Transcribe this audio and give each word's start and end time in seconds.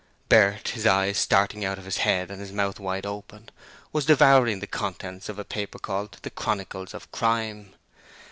Bert, 0.29 0.69
his 0.69 0.87
eyes 0.87 1.19
starting 1.19 1.63
out 1.63 1.77
of 1.77 1.85
his 1.85 1.97
head 1.97 2.31
and 2.31 2.41
his 2.41 2.51
mouth 2.51 2.79
wide 2.79 3.05
open, 3.05 3.49
was 3.93 4.07
devouring 4.07 4.59
the 4.59 4.65
contents 4.65 5.29
of 5.29 5.37
a 5.37 5.45
paper 5.45 5.77
called 5.77 6.17
The 6.23 6.31
Chronicles 6.31 6.95
of 6.95 7.11
Crime. 7.11 7.75